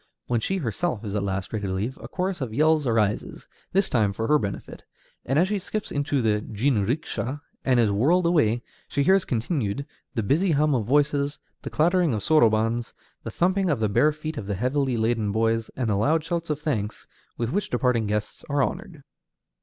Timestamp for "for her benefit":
4.13-4.83